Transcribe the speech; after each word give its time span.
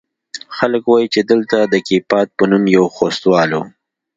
خلق 0.57 0.83
وايي 0.89 1.07
چې 1.13 1.21
دلته 1.31 1.57
د 1.63 1.75
کيپات 1.87 2.27
په 2.37 2.43
نوم 2.51 2.63
يو 2.75 2.83
خوستوال 2.95 3.49
و. 3.57 3.61